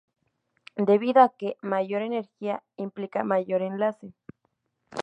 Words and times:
Debido 0.89 1.21
a 1.21 1.29
que, 1.37 1.57
mayor 1.61 2.01
energía, 2.01 2.63
implica 2.75 3.23
mayor 3.23 3.61
alcance. 3.61 4.15